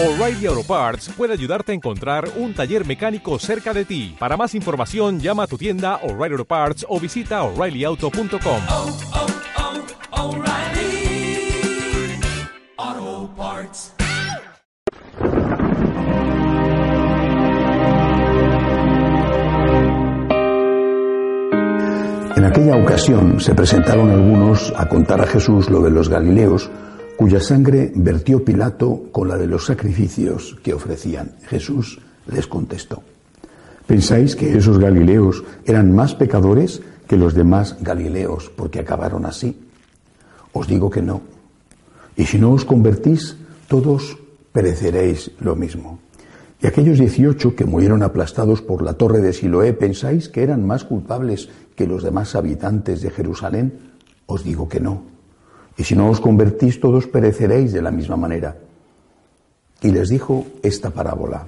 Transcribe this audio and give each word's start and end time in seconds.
O'Reilly 0.00 0.46
Auto 0.46 0.62
Parts 0.62 1.08
puede 1.16 1.32
ayudarte 1.32 1.72
a 1.72 1.74
encontrar 1.74 2.28
un 2.36 2.54
taller 2.54 2.86
mecánico 2.86 3.36
cerca 3.40 3.74
de 3.74 3.84
ti. 3.84 4.14
Para 4.16 4.36
más 4.36 4.54
información, 4.54 5.18
llama 5.18 5.42
a 5.42 5.46
tu 5.48 5.58
tienda 5.58 5.96
O'Reilly 6.04 6.34
Auto 6.34 6.44
Parts 6.44 6.86
o 6.88 7.00
visita 7.00 7.42
oreillyauto.com. 7.42 8.60
oh, 8.70 8.96
oh, 12.80 13.30
Parts. 13.36 13.94
En 22.36 22.44
aquella 22.44 22.76
ocasión 22.76 23.40
se 23.40 23.52
presentaron 23.52 24.10
algunos 24.10 24.72
a 24.76 24.88
contar 24.88 25.20
a 25.20 25.26
Jesús 25.26 25.68
lo 25.68 25.80
de 25.80 25.90
los 25.90 26.08
Galileos, 26.08 26.70
cuya 27.18 27.40
sangre 27.40 27.90
vertió 27.96 28.44
Pilato 28.44 29.06
con 29.10 29.26
la 29.26 29.36
de 29.36 29.48
los 29.48 29.66
sacrificios 29.66 30.56
que 30.62 30.72
ofrecían. 30.72 31.32
Jesús 31.48 31.98
les 32.30 32.46
contestó, 32.46 33.02
¿pensáis 33.88 34.36
que 34.36 34.56
esos 34.56 34.78
Galileos 34.78 35.42
eran 35.64 35.92
más 35.92 36.14
pecadores 36.14 36.80
que 37.08 37.16
los 37.16 37.34
demás 37.34 37.76
Galileos 37.80 38.52
porque 38.54 38.78
acabaron 38.78 39.26
así? 39.26 39.58
Os 40.52 40.68
digo 40.68 40.90
que 40.90 41.02
no. 41.02 41.22
Y 42.14 42.24
si 42.24 42.38
no 42.38 42.52
os 42.52 42.64
convertís, 42.64 43.36
todos 43.66 44.16
pereceréis 44.52 45.32
lo 45.40 45.56
mismo. 45.56 45.98
Y 46.62 46.68
aquellos 46.68 47.00
dieciocho 47.00 47.56
que 47.56 47.64
murieron 47.64 48.04
aplastados 48.04 48.62
por 48.62 48.80
la 48.80 48.92
torre 48.92 49.20
de 49.20 49.32
Siloé, 49.32 49.72
¿pensáis 49.72 50.28
que 50.28 50.44
eran 50.44 50.64
más 50.64 50.84
culpables 50.84 51.48
que 51.74 51.88
los 51.88 52.04
demás 52.04 52.36
habitantes 52.36 53.02
de 53.02 53.10
Jerusalén? 53.10 53.72
Os 54.26 54.44
digo 54.44 54.68
que 54.68 54.78
no. 54.78 55.17
Y 55.78 55.84
si 55.84 55.94
no 55.94 56.10
os 56.10 56.20
convertís, 56.20 56.80
todos 56.80 57.06
pereceréis 57.06 57.72
de 57.72 57.80
la 57.80 57.92
misma 57.92 58.16
manera. 58.16 58.56
Y 59.80 59.92
les 59.92 60.08
dijo 60.08 60.44
esta 60.60 60.90
parábola. 60.90 61.46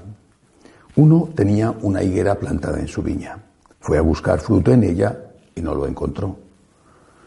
Uno 0.95 1.29
tenía 1.35 1.75
una 1.83 2.03
higuera 2.03 2.37
plantada 2.37 2.79
en 2.79 2.87
su 2.87 3.03
viña. 3.03 3.39
Fue 3.81 3.99
a 3.99 4.03
buscar 4.03 4.39
fruto 4.39 4.73
en 4.73 4.85
ella 4.85 5.19
y 5.55 5.61
no 5.61 5.75
lo 5.75 5.87
encontró. 5.87 6.37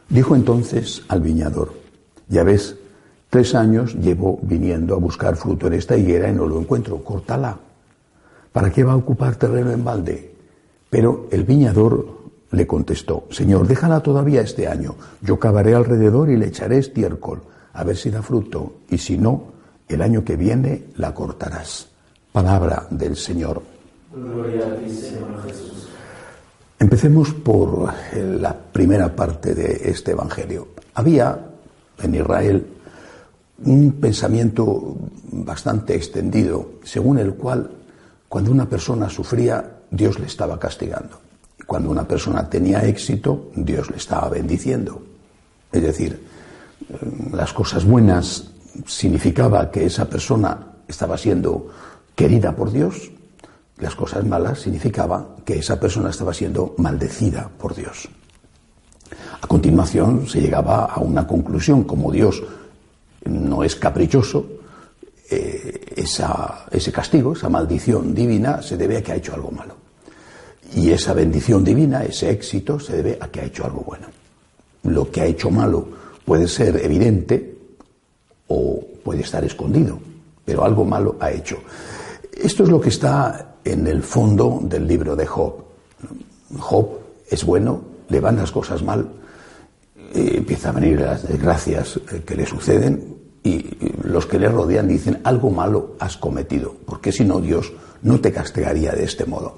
Dijo 0.07 0.33
entonces 0.33 1.03
al 1.09 1.21
viñador, 1.21 1.73
ya 2.29 2.43
ves, 2.43 2.77
tres 3.29 3.53
años 3.53 3.95
llevo 3.95 4.39
viniendo 4.41 4.95
a 4.95 4.99
buscar 4.99 5.35
fruto 5.35 5.67
en 5.67 5.73
esta 5.73 5.97
higuera 5.97 6.29
y 6.29 6.33
no 6.33 6.45
lo 6.45 6.57
encuentro, 6.57 7.03
córtala. 7.03 7.57
¿Para 8.53 8.71
qué 8.71 8.83
va 8.83 8.93
a 8.93 8.97
ocupar 8.97 9.35
terreno 9.35 9.71
en 9.71 9.83
balde? 9.83 10.35
Pero 10.89 11.27
el 11.31 11.43
viñador 11.43 12.22
le 12.53 12.67
contestó, 12.67 13.25
Señor, 13.31 13.67
déjala 13.67 14.01
todavía 14.01 14.41
este 14.41 14.67
año, 14.67 14.95
yo 15.21 15.39
cavaré 15.39 15.73
alrededor 15.73 16.29
y 16.29 16.37
le 16.37 16.47
echaré 16.47 16.77
estiércol, 16.77 17.41
a 17.73 17.83
ver 17.83 17.97
si 17.97 18.11
da 18.11 18.21
fruto, 18.21 18.75
y 18.89 18.97
si 18.99 19.17
no, 19.17 19.53
el 19.87 20.01
año 20.01 20.23
que 20.23 20.35
viene 20.35 20.85
la 20.97 21.13
cortarás. 21.13 21.87
Palabra 22.31 22.85
del 22.91 23.15
Señor. 23.15 23.61
Gloria 24.13 24.67
a 24.67 24.75
ti, 24.77 24.89
Señor 24.89 25.43
Jesús. 25.47 25.89
Empecemos 26.77 27.33
por 27.33 27.91
la 28.15 28.55
primera 28.55 29.15
parte 29.15 29.55
de 29.55 29.89
este 29.89 30.11
Evangelio. 30.11 30.67
Había 30.93 31.39
en 32.01 32.15
Israel 32.15 32.67
un 33.65 33.93
pensamiento 33.93 34.95
bastante 35.31 35.95
extendido, 35.95 36.73
según 36.83 37.17
el 37.17 37.33
cual 37.33 37.71
cuando 38.29 38.51
una 38.51 38.69
persona 38.69 39.09
sufría, 39.09 39.79
Dios 39.89 40.19
le 40.19 40.27
estaba 40.27 40.59
castigando. 40.59 41.32
Cuando 41.73 41.89
una 41.89 42.07
persona 42.07 42.47
tenía 42.47 42.85
éxito, 42.85 43.49
Dios 43.55 43.89
le 43.89 43.97
estaba 43.97 44.29
bendiciendo. 44.29 45.01
Es 45.71 45.81
decir, 45.81 46.21
eh, 46.87 46.97
las 47.31 47.51
cosas 47.51 47.83
buenas 47.83 48.43
significaba 48.85 49.71
que 49.71 49.83
esa 49.83 50.07
persona 50.07 50.67
estaba 50.87 51.17
siendo 51.17 51.71
querida 52.13 52.55
por 52.55 52.71
Dios, 52.71 53.09
las 53.79 53.95
cosas 53.95 54.23
malas 54.23 54.59
significaba 54.59 55.29
que 55.43 55.57
esa 55.57 55.79
persona 55.79 56.11
estaba 56.11 56.31
siendo 56.31 56.75
maldecida 56.77 57.49
por 57.57 57.73
Dios. 57.73 58.07
A 59.41 59.47
continuación 59.47 60.27
se 60.27 60.41
llegaba 60.41 60.85
a 60.85 60.99
una 60.99 61.25
conclusión, 61.25 61.85
como 61.85 62.11
Dios 62.11 62.43
no 63.25 63.63
es 63.63 63.75
caprichoso, 63.77 64.45
eh, 65.27 65.95
ese 65.97 66.91
castigo, 66.91 67.33
esa 67.33 67.49
maldición 67.49 68.13
divina 68.13 68.61
se 68.61 68.77
debe 68.77 68.97
a 68.97 69.01
que 69.01 69.13
ha 69.13 69.15
hecho 69.15 69.33
algo 69.33 69.49
malo. 69.49 69.82
Y 70.75 70.91
esa 70.91 71.13
bendición 71.13 71.63
divina, 71.63 72.03
ese 72.03 72.31
éxito, 72.31 72.79
se 72.79 72.97
debe 72.97 73.17
a 73.19 73.27
que 73.27 73.41
ha 73.41 73.45
hecho 73.45 73.65
algo 73.65 73.81
bueno. 73.81 74.07
Lo 74.83 75.09
que 75.11 75.21
ha 75.21 75.25
hecho 75.25 75.51
malo 75.51 75.87
puede 76.25 76.47
ser 76.47 76.83
evidente 76.83 77.57
o 78.47 78.83
puede 79.03 79.21
estar 79.21 79.43
escondido, 79.43 79.99
pero 80.43 80.63
algo 80.63 80.83
malo 80.83 81.15
ha 81.19 81.31
hecho. 81.31 81.57
Esto 82.35 82.63
es 82.63 82.69
lo 82.69 82.81
que 82.81 82.89
está 82.89 83.57
en 83.63 83.87
el 83.87 84.01
fondo 84.01 84.59
del 84.63 84.87
libro 84.87 85.15
de 85.15 85.25
Job. 85.25 85.63
Job 86.57 86.89
es 87.29 87.45
bueno, 87.45 87.81
le 88.09 88.19
van 88.19 88.37
las 88.37 88.51
cosas 88.51 88.83
mal, 88.83 89.07
eh, 90.13 90.33
empieza 90.37 90.69
a 90.69 90.73
venir 90.73 90.99
las 90.99 91.27
desgracias 91.27 91.99
eh, 92.11 92.23
que 92.25 92.35
le 92.35 92.45
suceden 92.45 93.17
y 93.43 93.65
los 94.03 94.25
que 94.25 94.39
le 94.39 94.47
rodean 94.47 94.87
dicen 94.87 95.19
algo 95.23 95.49
malo 95.49 95.95
has 95.99 96.17
cometido, 96.17 96.75
porque 96.85 97.11
si 97.11 97.25
no 97.25 97.39
Dios 97.39 97.71
no 98.03 98.19
te 98.19 98.31
castigaría 98.31 98.91
de 98.93 99.03
este 99.03 99.25
modo. 99.25 99.57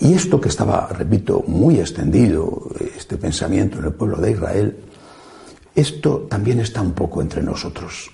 Y 0.00 0.14
esto 0.14 0.40
que 0.40 0.48
estaba, 0.48 0.88
repito, 0.88 1.44
muy 1.46 1.78
extendido, 1.78 2.68
este 2.96 3.18
pensamiento 3.18 3.78
en 3.78 3.84
el 3.84 3.92
pueblo 3.92 4.16
de 4.16 4.30
Israel, 4.30 4.76
esto 5.74 6.26
también 6.28 6.60
está 6.60 6.80
un 6.80 6.92
poco 6.92 7.20
entre 7.20 7.42
nosotros. 7.42 8.10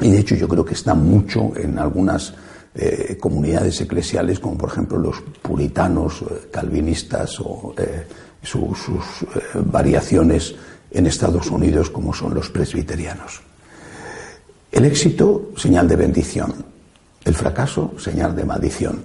Y 0.00 0.10
de 0.10 0.18
hecho 0.18 0.34
yo 0.34 0.48
creo 0.48 0.64
que 0.64 0.74
está 0.74 0.94
mucho 0.94 1.52
en 1.56 1.78
algunas 1.78 2.34
eh, 2.74 3.16
comunidades 3.20 3.80
eclesiales, 3.80 4.40
como 4.40 4.58
por 4.58 4.70
ejemplo 4.70 4.98
los 4.98 5.20
puritanos, 5.42 6.22
eh, 6.22 6.48
calvinistas 6.50 7.38
o 7.40 7.74
eh, 7.76 8.06
su, 8.42 8.74
sus 8.74 9.26
variaciones 9.70 10.54
en 10.90 11.06
Estados 11.06 11.50
Unidos, 11.50 11.90
como 11.90 12.12
son 12.12 12.34
los 12.34 12.50
presbiterianos. 12.50 13.42
El 14.72 14.84
éxito, 14.84 15.50
señal 15.56 15.86
de 15.86 15.96
bendición. 15.96 16.52
El 17.24 17.34
fracaso, 17.34 17.92
señal 17.98 18.34
de 18.34 18.44
maldición. 18.44 19.04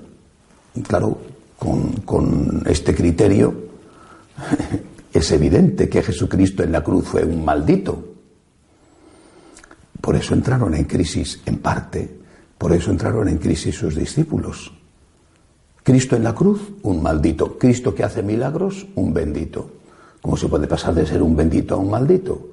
Claro, 0.88 1.18
con, 1.58 2.64
este 2.66 2.94
criterio 2.94 3.54
es 5.14 5.32
evidente 5.32 5.90
que 5.90 6.04
Jesucristo 6.04 6.64
en 6.64 6.72
la 6.72 6.84
cruz 6.84 7.06
fue 7.08 7.24
un 7.24 7.44
maldito. 7.44 8.16
Por 10.02 10.16
eso 10.16 10.34
entraron 10.34 10.76
en 10.76 10.84
crisis, 10.84 11.42
en 11.46 11.58
parte, 11.58 12.20
por 12.58 12.74
eso 12.74 12.92
entraron 12.92 13.28
en 13.28 13.38
crisis 13.38 13.76
sus 13.76 13.96
discípulos. 13.96 14.72
Cristo 15.84 16.16
en 16.16 16.24
la 16.24 16.34
cruz, 16.34 16.62
un 16.84 17.02
maldito. 17.02 17.58
Cristo 17.58 17.94
que 17.94 18.04
hace 18.04 18.24
milagros, 18.24 18.88
un 18.96 19.14
bendito. 19.14 19.72
¿Cómo 20.22 20.36
se 20.36 20.48
puede 20.48 20.68
pasar 20.68 20.96
de 20.96 21.06
ser 21.06 21.22
un 21.22 21.36
bendito 21.36 21.76
a 21.76 21.78
un 21.78 21.90
maldito? 21.90 22.50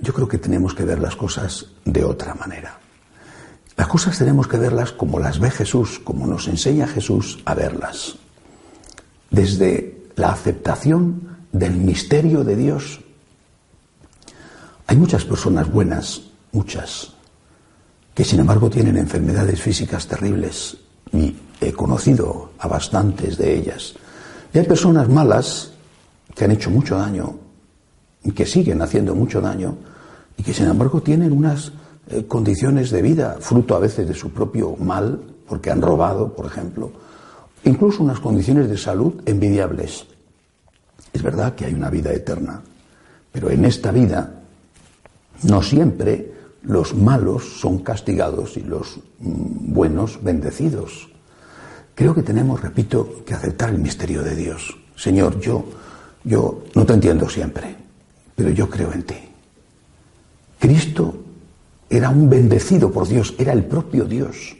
Yo 0.00 0.12
creo 0.14 0.28
que 0.28 0.38
tenemos 0.38 0.74
que 0.74 0.84
ver 0.84 1.00
las 1.00 1.16
cosas 1.16 1.66
de 1.84 2.04
otra 2.04 2.34
manera. 2.34 2.78
Las 3.78 3.86
cosas 3.86 4.18
tenemos 4.18 4.48
que 4.48 4.58
verlas 4.58 4.90
como 4.90 5.20
las 5.20 5.38
ve 5.38 5.52
Jesús, 5.52 6.00
como 6.02 6.26
nos 6.26 6.48
enseña 6.48 6.88
Jesús 6.88 7.38
a 7.44 7.54
verlas. 7.54 8.16
Desde 9.30 10.08
la 10.16 10.32
aceptación 10.32 11.38
del 11.52 11.76
misterio 11.76 12.42
de 12.42 12.56
Dios. 12.56 13.00
Hay 14.88 14.96
muchas 14.96 15.24
personas 15.24 15.70
buenas, 15.70 16.22
muchas, 16.50 17.12
que 18.14 18.24
sin 18.24 18.40
embargo 18.40 18.68
tienen 18.68 18.96
enfermedades 18.96 19.62
físicas 19.62 20.08
terribles 20.08 20.76
y 21.12 21.36
he 21.60 21.72
conocido 21.72 22.50
a 22.58 22.66
bastantes 22.66 23.38
de 23.38 23.54
ellas. 23.54 23.94
Y 24.52 24.58
hay 24.58 24.66
personas 24.66 25.08
malas 25.08 25.70
que 26.34 26.46
han 26.46 26.50
hecho 26.50 26.70
mucho 26.70 26.98
daño 26.98 27.38
y 28.24 28.32
que 28.32 28.44
siguen 28.44 28.82
haciendo 28.82 29.14
mucho 29.14 29.40
daño 29.40 29.76
y 30.36 30.42
que 30.42 30.52
sin 30.52 30.66
embargo 30.66 31.00
tienen 31.00 31.30
unas 31.32 31.70
eh, 32.10 32.24
condiciones 32.26 32.90
de 32.90 33.02
vida, 33.02 33.36
fruto 33.40 33.76
a 33.76 33.80
veces 33.80 34.08
de 34.08 34.14
su 34.14 34.30
propio 34.30 34.76
mal, 34.76 35.20
porque 35.46 35.70
han 35.70 35.82
robado, 35.82 36.32
por 36.32 36.46
ejemplo, 36.46 36.90
incluso 37.64 38.02
unas 38.02 38.20
condiciones 38.20 38.68
de 38.68 38.78
salud 38.78 39.14
envidiables. 39.26 40.06
Es 41.12 41.22
verdad 41.22 41.54
que 41.54 41.66
hay 41.66 41.74
una 41.74 41.90
vida 41.90 42.12
eterna, 42.12 42.62
pero 43.30 43.50
en 43.50 43.64
esta 43.64 43.90
vida 43.92 44.42
no 45.42 45.62
siempre 45.62 46.32
los 46.62 46.94
malos 46.94 47.60
son 47.60 47.78
castigados 47.78 48.56
y 48.56 48.60
los 48.60 48.98
mm, 49.20 49.72
buenos 49.72 50.22
bendecidos. 50.22 51.08
Creo 51.94 52.14
que 52.14 52.22
tenemos, 52.22 52.60
repito, 52.60 53.22
que 53.26 53.34
aceptar 53.34 53.70
el 53.70 53.78
misterio 53.78 54.22
de 54.22 54.34
Dios. 54.34 54.76
Señor, 54.96 55.40
yo, 55.40 55.64
yo 56.24 56.62
no 56.74 56.86
te 56.86 56.94
entiendo 56.94 57.28
siempre, 57.28 57.76
pero 58.34 58.50
yo 58.50 58.68
creo 58.70 58.92
en 58.92 59.02
ti. 59.02 59.16
Cristo 60.58 61.27
era 61.90 62.10
un 62.10 62.28
bendecido 62.28 62.90
por 62.90 63.08
Dios, 63.08 63.34
era 63.38 63.52
el 63.52 63.64
propio 63.64 64.04
Dios. 64.04 64.56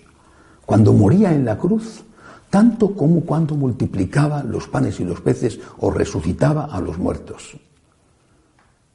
Cuando 0.64 0.92
moría 0.92 1.32
en 1.32 1.44
la 1.44 1.58
cruz, 1.58 2.04
tanto 2.50 2.94
como 2.94 3.20
cuando 3.22 3.54
multiplicaba 3.54 4.42
los 4.42 4.68
panes 4.68 5.00
y 5.00 5.04
los 5.04 5.20
peces 5.20 5.58
o 5.78 5.90
resucitaba 5.90 6.66
a 6.66 6.80
los 6.80 6.98
muertos. 6.98 7.58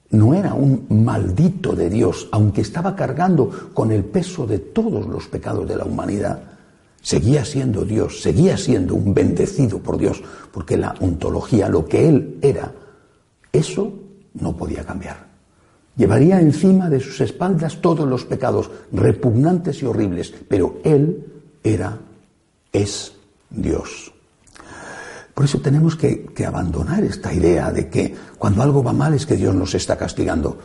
no 0.09 0.35
era 0.35 0.53
un 0.53 0.85
maldito 0.89 1.73
de 1.75 1.89
Dios, 1.89 2.29
aunque 2.31 2.61
estaba 2.61 2.95
cargando 2.95 3.49
con 3.73 3.91
el 3.91 4.03
peso 4.03 4.45
de 4.45 4.59
todos 4.59 5.07
los 5.07 5.27
pecados 5.27 5.67
de 5.67 5.75
la 5.75 5.85
humanidad, 5.85 6.39
seguía 7.01 7.43
siendo 7.43 7.83
Dios, 7.83 8.21
seguía 8.21 8.55
siendo 8.55 8.93
un 8.93 9.11
bendecido 9.11 9.79
por 9.79 9.97
Dios, 9.97 10.21
porque 10.51 10.77
la 10.77 10.93
ontología, 10.99 11.67
lo 11.67 11.87
que 11.87 12.07
Él 12.07 12.37
era, 12.43 12.71
eso 13.51 13.91
no 14.35 14.55
podía 14.55 14.85
cambiar. 14.85 15.32
Llevaría 15.95 16.41
encima 16.41 16.89
de 16.89 16.99
sus 16.99 17.21
espaldas 17.21 17.79
todos 17.81 18.07
los 18.07 18.25
pecados 18.25 18.71
repugnantes 18.91 19.81
y 19.83 19.85
horribles, 19.85 20.33
pero 20.47 20.79
Él 20.83 21.25
era, 21.63 21.99
es 22.71 23.13
Dios. 23.49 24.11
Por 25.33 25.45
eso 25.45 25.59
tenemos 25.59 25.95
que, 25.95 26.31
abandonar 26.45 27.03
esta 27.03 27.33
idea 27.33 27.71
de 27.71 27.89
que 27.89 28.15
cuando 28.37 28.61
algo 28.61 28.83
va 28.83 28.93
mal 28.93 29.13
es 29.13 29.25
que 29.25 29.35
Dios 29.35 29.55
nos 29.55 29.73
está 29.73 29.95
castigando. 29.95 30.57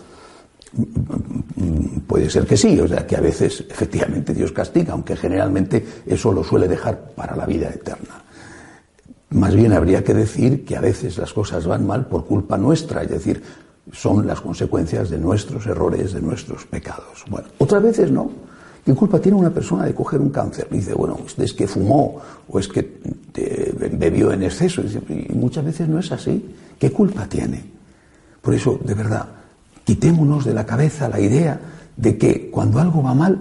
Puede 2.07 2.29
ser 2.29 2.47
que 2.47 2.57
sí, 2.57 2.79
o 2.79 2.89
sea, 2.89 3.07
que 3.07 3.17
a 3.17 3.21
veces 3.21 3.65
efectivamente 3.69 4.35
Dios 4.35 4.53
castiga, 4.53 4.93
aunque 4.93 5.17
generalmente 5.17 5.85
eso 6.07 6.33
lo 6.33 6.45
suele 6.45 6.69
dejar 6.69 7.13
para 7.15 7.35
la 7.35 7.47
vida 7.47 7.69
eterna. 7.69 8.23
Más 9.31 9.55
bien 9.55 9.73
habría 9.73 10.05
que 10.05 10.15
decir 10.15 10.65
que 10.65 10.77
a 10.77 10.81
veces 10.81 11.17
las 11.19 11.33
cosas 11.33 11.67
van 11.67 11.87
mal 11.87 12.07
por 12.07 12.27
culpa 12.27 12.59
nuestra, 12.59 13.03
es 13.03 13.11
decir, 13.11 13.43
son 13.93 14.27
las 14.27 14.41
consecuencias 14.41 15.11
de 15.11 15.19
nuestros 15.19 15.67
errores, 15.67 16.13
de 16.13 16.21
nuestros 16.21 16.67
pecados. 16.67 17.25
Bueno, 17.29 17.49
otras 17.59 17.83
veces 17.83 18.11
no. 18.11 18.31
¿Qué 18.85 18.95
culpa 18.95 19.21
tiene 19.21 19.37
una 19.37 19.51
persona 19.51 19.85
de 19.85 19.95
coger 19.95 20.21
un 20.21 20.31
cáncer? 20.31 20.67
dice, 20.71 20.95
bueno, 20.95 21.19
es 21.37 21.53
que 21.53 21.67
fumó 21.67 22.21
o 22.49 22.59
es 22.59 22.69
que 22.69 23.01
bebió 23.93 24.33
en 24.33 24.45
exceso. 24.45 24.81
Y 24.83 25.35
muchas 25.35 25.65
veces 25.65 25.89
no 25.89 25.99
es 25.99 26.11
así. 26.11 26.55
¿Qué 26.79 26.91
culpa 26.91 27.27
tiene? 27.27 27.63
Por 28.41 28.55
eso, 28.55 28.81
de 28.83 28.95
verdad, 28.95 29.29
quitémonos 29.85 30.45
de 30.45 30.55
la 30.55 30.65
cabeza 30.65 31.09
la 31.09 31.21
idea 31.21 31.61
de 31.97 32.17
que 32.17 32.51
cuando 32.51 32.79
algo 32.79 33.03
va 33.03 33.13
mal 33.13 33.39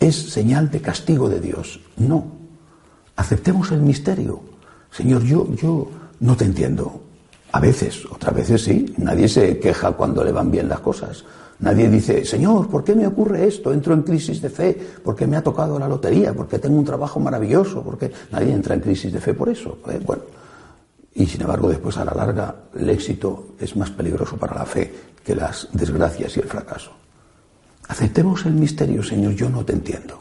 es 0.00 0.16
señal 0.16 0.70
de 0.70 0.80
castigo 0.80 1.28
de 1.28 1.40
Dios. 1.40 1.80
No. 1.98 2.24
Aceptemos 3.16 3.72
el 3.72 3.80
misterio. 3.80 4.40
Señor, 4.90 5.24
yo, 5.24 5.52
yo 5.56 5.90
no 6.20 6.36
te 6.36 6.44
entiendo. 6.44 7.02
A 7.52 7.60
veces, 7.60 8.04
otras 8.06 8.34
veces 8.34 8.62
sí. 8.64 8.94
Nadie 8.98 9.28
se 9.28 9.58
queja 9.58 9.92
cuando 9.92 10.22
le 10.24 10.32
van 10.32 10.50
bien 10.50 10.68
las 10.68 10.80
cosas. 10.80 11.24
Nadie 11.58 11.88
dice, 11.88 12.24
Señor, 12.24 12.68
¿por 12.68 12.84
qué 12.84 12.94
me 12.94 13.06
ocurre 13.06 13.46
esto? 13.46 13.72
Entro 13.72 13.94
en 13.94 14.02
crisis 14.02 14.42
de 14.42 14.50
fe, 14.50 14.78
porque 15.02 15.26
me 15.26 15.36
ha 15.36 15.42
tocado 15.42 15.78
la 15.78 15.88
lotería, 15.88 16.34
porque 16.34 16.58
tengo 16.58 16.78
un 16.78 16.84
trabajo 16.84 17.18
maravilloso, 17.18 17.82
porque 17.82 18.12
nadie 18.30 18.52
entra 18.52 18.74
en 18.74 18.80
crisis 18.80 19.12
de 19.12 19.20
fe 19.20 19.32
por 19.32 19.48
eso. 19.48 19.78
Eh, 19.88 20.00
bueno, 20.04 20.22
y 21.14 21.24
sin 21.24 21.40
embargo, 21.40 21.68
después 21.68 21.96
a 21.96 22.04
la 22.04 22.12
larga, 22.12 22.54
el 22.78 22.90
éxito 22.90 23.54
es 23.58 23.74
más 23.74 23.90
peligroso 23.90 24.36
para 24.36 24.54
la 24.54 24.66
fe 24.66 24.92
que 25.24 25.34
las 25.34 25.68
desgracias 25.72 26.36
y 26.36 26.40
el 26.40 26.46
fracaso. 26.46 26.90
Aceptemos 27.88 28.44
el 28.44 28.52
misterio, 28.52 29.02
Señor, 29.02 29.32
yo 29.32 29.48
no 29.48 29.64
te 29.64 29.72
entiendo. 29.72 30.20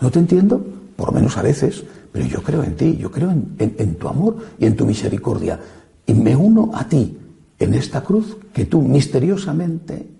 No 0.00 0.10
te 0.10 0.18
entiendo, 0.18 0.60
por 0.96 1.08
lo 1.08 1.12
menos 1.12 1.36
a 1.36 1.42
veces, 1.42 1.84
pero 2.10 2.26
yo 2.26 2.42
creo 2.42 2.64
en 2.64 2.74
ti, 2.74 2.96
yo 2.96 3.12
creo 3.12 3.30
en 3.30 3.94
tu 3.94 4.08
amor 4.08 4.36
y 4.58 4.66
en 4.66 4.74
tu 4.74 4.84
misericordia. 4.84 5.60
Y 6.06 6.14
me 6.14 6.34
uno 6.34 6.70
a 6.74 6.88
ti 6.88 7.18
en 7.58 7.74
esta 7.74 8.02
cruz 8.02 8.36
que 8.52 8.66
tú 8.66 8.82
misteriosamente 8.82 10.12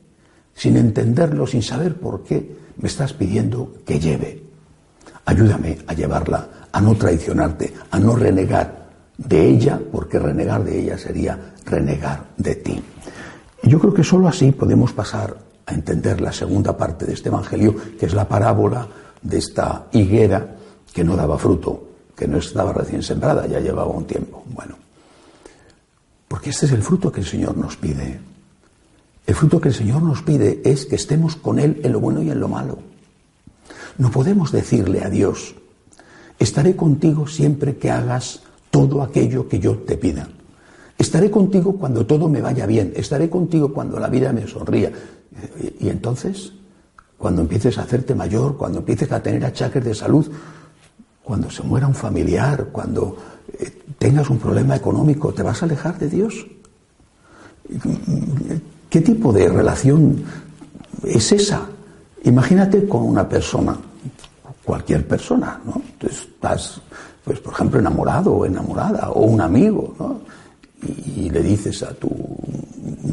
sin 0.55 0.77
entenderlo, 0.77 1.47
sin 1.47 1.63
saber 1.63 1.97
por 1.97 2.23
qué, 2.23 2.57
me 2.77 2.89
estás 2.89 3.13
pidiendo 3.13 3.75
que 3.85 3.99
lleve. 3.99 4.43
Ayúdame 5.25 5.79
a 5.87 5.95
llevarla, 5.95 6.49
a 6.71 6.81
no 6.81 6.95
traicionarte, 6.95 7.73
a 7.91 7.99
no 7.99 8.17
renegar 8.17 8.91
de 9.17 9.49
ella, 9.49 9.81
porque 9.91 10.19
renegar 10.19 10.65
de 10.65 10.81
ella 10.81 10.99
sería 10.99 11.55
renegar 11.65 12.25
de 12.37 12.55
ti. 12.57 12.83
Yo 13.63 13.79
creo 13.79 13.95
que 13.95 14.05
sólo 14.05 14.29
así 14.29 14.51
podemos 14.51 14.93
pasar 14.93 15.37
a 15.65 15.75
entender 15.75 16.21
la 16.21 16.33
segunda 16.33 16.77
parte 16.77 17.07
de 17.07 17.13
este 17.13 17.29
Evangelio, 17.29 17.77
que 17.99 18.07
es 18.07 18.15
la 18.15 18.27
parábola 18.27 18.89
de 19.23 19.39
esta 19.39 19.87
higuera 19.93 20.57
que 20.93 21.05
no 21.05 21.17
daba 21.17 21.39
fruto, 21.39 21.89
que 22.17 22.27
no 22.27 22.39
estaba 22.39 22.73
recién 22.73 23.03
sembrada, 23.03 23.47
ya 23.47 23.61
llevaba 23.61 23.91
un 23.91 24.05
tiempo. 24.05 24.43
Bueno, 24.53 24.77
porque 26.33 26.49
este 26.49 26.65
es 26.65 26.73
el 26.73 26.83
fruto 26.83 27.13
que 27.13 27.21
el 27.21 27.27
Señor 27.27 27.59
nos 27.59 27.77
pide. 27.77 28.19
El 29.27 29.35
fruto 29.35 29.61
que 29.61 29.69
el 29.69 29.75
Señor 29.75 30.03
nos 30.03 30.23
pide 30.23 30.63
es 30.65 30.87
que 30.87 30.97
estemos 30.97 31.37
con 31.37 31.59
Él 31.59 31.83
en 31.85 31.93
lo 31.93 32.01
bueno 32.01 32.23
y 32.23 32.31
en 32.31 32.41
lo 32.41 32.49
malo. 32.49 32.79
No 33.99 34.11
podemos 34.11 34.51
decirle 34.51 35.05
a 35.05 35.11
Dios, 35.11 35.55
estaré 36.39 36.75
contigo 36.75 37.27
siempre 37.27 37.77
que 37.77 37.91
hagas 37.91 38.41
todo 38.71 39.03
aquello 39.03 39.47
que 39.47 39.59
yo 39.59 39.77
te 39.81 39.99
pida. 39.99 40.27
Estaré 40.97 41.31
contigo 41.31 41.77
cuando 41.77 42.07
todo 42.07 42.31
me 42.31 42.41
vaya 42.41 42.65
bien, 42.65 42.95
estaré 42.97 43.29
contigo 43.29 43.71
cuando 43.71 44.01
la 44.01 44.09
vida 44.09 44.33
me 44.33 44.47
sonría. 44.47 44.91
Y 45.81 45.91
entonces, 45.91 46.55
cuando 47.19 47.43
empieces 47.43 47.77
a 47.77 47.83
hacerte 47.83 48.15
mayor, 48.15 48.57
cuando 48.57 48.79
empieces 48.79 49.13
a 49.13 49.23
tener 49.23 49.45
achaques 49.45 49.85
de 49.85 49.95
salud, 49.95 50.33
cuando 51.23 51.51
se 51.51 51.63
muera 51.63 51.87
un 51.87 51.95
familiar, 51.95 52.69
cuando 52.73 53.19
eh, 53.59 53.82
tengas 54.03 54.29
un 54.31 54.39
problema 54.39 54.75
económico, 54.75 55.33
¿te 55.33 55.45
vas 55.45 55.63
a 55.63 55.65
alejar 55.65 55.97
de 55.97 56.09
Dios? 56.09 56.45
¿Qué 58.91 59.01
tipo 59.01 59.33
de 59.33 59.49
relación 59.49 60.25
es 61.05 61.31
esa? 61.31 61.69
Imagínate 62.25 62.89
con 62.89 63.05
una 63.05 63.29
persona, 63.29 63.77
cualquier 64.65 65.07
persona, 65.07 65.61
¿no? 65.65 65.81
estás, 66.01 66.81
pues, 67.23 67.39
por 67.39 67.53
ejemplo, 67.53 67.79
enamorado 67.79 68.33
o 68.33 68.45
enamorada, 68.45 69.09
o 69.13 69.23
un 69.23 69.41
amigo, 69.41 69.95
¿no? 70.01 70.21
Y, 70.85 71.31
le 71.31 71.41
dices 71.41 71.85
a 71.85 71.95
tu 71.95 72.11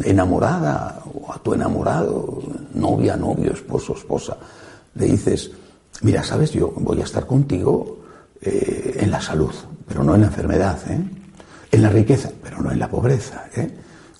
enamorada 0.03 1.03
o 1.13 1.31
a 1.31 1.37
tu 1.37 1.53
enamorado, 1.53 2.41
novia, 2.73 3.15
novio, 3.15 3.53
esposo, 3.53 3.93
esposa, 3.93 4.35
le 4.95 5.05
dices, 5.05 5.51
mira, 6.01 6.23
sabes, 6.23 6.51
yo 6.51 6.73
voy 6.77 6.99
a 6.99 7.03
estar 7.03 7.27
contigo 7.27 7.99
eh, 8.41 8.97
en 9.01 9.11
la 9.11 9.21
salud, 9.21 9.53
pero 9.89 10.03
no 10.03 10.13
en 10.13 10.21
la 10.21 10.27
enfermedad, 10.27 10.79
¿eh? 10.87 11.01
en 11.71 11.81
la 11.81 11.89
riqueza, 11.89 12.29
pero 12.41 12.61
no 12.61 12.71
en 12.71 12.77
la 12.77 12.87
pobreza. 12.87 13.45
¿eh? 13.55 13.69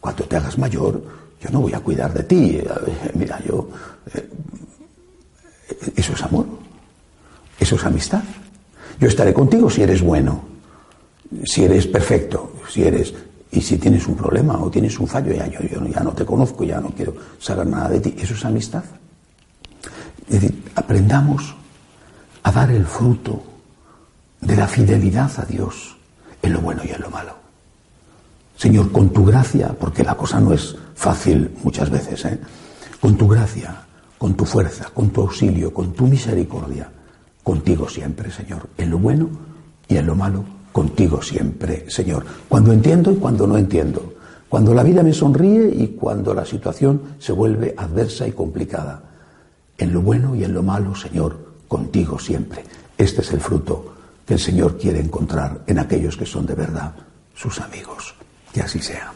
Cuando 0.02 0.24
te 0.24 0.36
hagas 0.36 0.58
mayor, 0.58 1.02
yo 1.40 1.50
no 1.52 1.62
voy 1.62 1.74
a 1.74 1.80
cuidar 1.80 2.12
de 2.12 2.24
ti. 2.24 2.60
Mira, 3.14 3.40
yo... 3.46 3.70
Eh, 4.14 4.30
eso 5.96 6.14
es 6.14 6.24
amor. 6.24 6.48
Eso 7.60 7.76
es 7.76 7.86
amistad. 7.86 8.24
Yo 9.00 9.08
estaré 9.08 9.32
contigo 9.32 9.70
si 9.70 9.84
eres 9.84 10.02
bueno, 10.02 10.44
si 11.46 11.64
eres 11.64 11.88
perfecto, 11.88 12.54
si 12.68 12.84
eres... 12.84 13.14
Y 13.52 13.62
si 13.62 13.78
tienes 13.78 14.08
un 14.08 14.16
problema 14.16 14.60
o 14.62 14.70
tienes 14.70 15.00
un 15.00 15.08
fallo, 15.08 15.34
ya, 15.34 15.48
yo, 15.48 15.60
ya 15.62 16.02
no 16.02 16.12
te 16.12 16.24
conozco, 16.24 16.64
ya 16.64 16.80
no 16.80 16.90
quiero 16.90 17.16
saber 17.40 17.66
nada 17.66 17.90
de 17.90 18.00
ti. 18.00 18.16
Eso 18.18 18.36
es 18.36 18.46
amistad. 18.46 18.84
Es 20.28 20.42
decir, 20.42 20.64
aprendamos 20.76 21.56
a 22.44 22.52
dar 22.52 22.70
el 22.70 22.86
fruto 22.86 23.42
de 24.42 24.56
la 24.56 24.68
fidelidad 24.68 25.32
a 25.38 25.46
Dios 25.46 25.96
en 26.42 26.54
lo 26.54 26.62
bueno 26.62 26.82
y 26.86 26.92
en 26.92 27.02
lo 27.02 27.10
malo. 27.10 27.34
Señor, 28.56 28.92
con 28.92 29.10
tu 29.10 29.26
gracia, 29.26 29.76
porque 29.80 30.04
la 30.04 30.16
cosa 30.16 30.40
no 30.40 30.54
es 30.54 30.76
fácil 30.96 31.52
muchas 31.64 31.90
veces, 31.90 32.26
¿eh? 32.26 32.40
con 33.00 33.16
tu 33.16 33.28
gracia, 33.28 33.84
con 34.18 34.34
tu 34.34 34.46
fuerza, 34.46 34.90
con 34.94 35.10
tu 35.12 35.22
auxilio, 35.22 35.74
con 35.74 35.94
tu 35.94 36.08
misericordia, 36.08 36.90
contigo 37.44 37.88
siempre, 37.88 38.32
Señor, 38.32 38.68
en 38.78 38.90
lo 38.90 39.00
bueno 39.00 39.30
y 39.88 39.96
en 39.96 40.06
lo 40.06 40.16
malo, 40.16 40.44
contigo 40.74 41.22
siempre, 41.22 41.90
Señor, 41.90 42.26
cuando 42.50 42.74
entiendo 42.74 43.12
y 43.12 43.16
cuando 43.16 43.48
no 43.48 43.58
entiendo, 43.58 44.14
cuando 44.50 44.74
la 44.74 44.84
vida 44.84 45.04
me 45.04 45.14
sonríe 45.14 45.70
y 45.70 45.90
cuando 45.90 46.34
la 46.34 46.46
situación 46.46 47.02
se 47.20 47.32
vuelve 47.32 47.74
adversa 47.78 48.28
y 48.28 48.34
complicada, 48.34 49.04
en 49.78 49.94
lo 49.94 50.02
bueno 50.02 50.36
y 50.36 50.44
en 50.44 50.54
lo 50.54 50.64
malo, 50.64 50.96
Señor, 50.96 51.38
contigo 51.68 52.20
siempre. 52.20 52.66
Este 52.98 53.22
es 53.22 53.32
el 53.32 53.40
fruto 53.40 53.99
que 54.30 54.36
el 54.36 54.40
Señor 54.40 54.78
quiere 54.78 55.00
encontrar 55.00 55.64
en 55.66 55.80
aquellos 55.80 56.16
que 56.16 56.24
son 56.24 56.46
de 56.46 56.54
verdad 56.54 56.94
sus 57.34 57.60
amigos. 57.62 58.14
Que 58.54 58.62
así 58.62 58.78
sea. 58.78 59.12